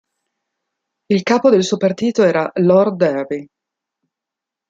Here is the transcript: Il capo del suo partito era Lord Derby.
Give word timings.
Il 1.05 1.21
capo 1.21 1.51
del 1.51 1.63
suo 1.63 1.77
partito 1.77 2.23
era 2.23 2.49
Lord 2.55 2.95
Derby. 2.95 3.47